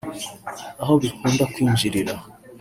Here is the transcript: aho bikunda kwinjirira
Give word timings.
aho 0.81 0.93
bikunda 1.01 1.43
kwinjirira 1.53 2.13